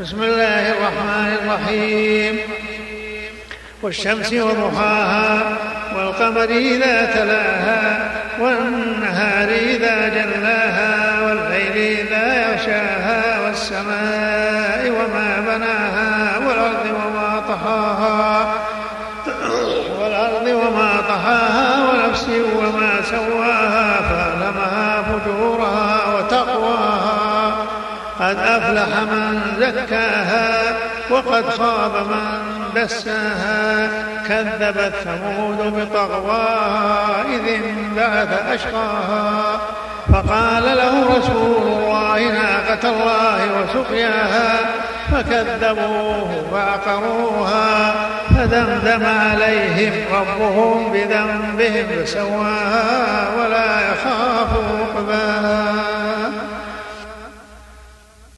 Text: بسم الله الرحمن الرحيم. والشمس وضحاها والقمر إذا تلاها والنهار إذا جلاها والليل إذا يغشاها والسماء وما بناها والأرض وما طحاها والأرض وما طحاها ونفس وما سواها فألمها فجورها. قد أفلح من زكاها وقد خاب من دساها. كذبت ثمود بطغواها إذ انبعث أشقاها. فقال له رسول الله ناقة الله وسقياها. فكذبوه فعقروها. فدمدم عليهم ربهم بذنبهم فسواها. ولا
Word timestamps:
بسم 0.00 0.22
الله 0.22 0.72
الرحمن 0.72 1.36
الرحيم. 1.42 2.38
والشمس 3.82 4.32
وضحاها 4.32 5.56
والقمر 5.96 6.44
إذا 6.44 7.04
تلاها 7.14 8.10
والنهار 8.40 9.48
إذا 9.48 10.08
جلاها 10.08 11.20
والليل 11.24 11.76
إذا 11.98 12.26
يغشاها 12.42 13.40
والسماء 13.44 14.90
وما 14.90 15.30
بناها 15.48 16.38
والأرض 16.38 16.86
وما 16.86 17.42
طحاها 17.48 18.54
والأرض 20.00 20.46
وما 20.46 20.92
طحاها 21.08 21.68
ونفس 21.88 22.26
وما 22.56 22.92
سواها 23.10 24.00
فألمها 24.08 25.02
فجورها. 25.02 25.79
قد 28.20 28.36
أفلح 28.38 28.98
من 28.98 29.40
زكاها 29.58 30.62
وقد 31.10 31.50
خاب 31.50 31.92
من 31.92 32.62
دساها. 32.82 33.88
كذبت 34.28 34.92
ثمود 35.04 35.58
بطغواها 35.58 37.24
إذ 37.28 37.54
انبعث 37.54 38.28
أشقاها. 38.52 39.60
فقال 40.12 40.62
له 40.62 41.18
رسول 41.18 41.62
الله 41.62 42.18
ناقة 42.18 42.90
الله 42.90 43.40
وسقياها. 43.60 44.58
فكذبوه 45.12 46.44
فعقروها. 46.52 47.94
فدمدم 48.36 49.06
عليهم 49.06 49.92
ربهم 50.12 50.92
بذنبهم 50.92 52.04
فسواها. 52.04 53.28
ولا 53.38 53.69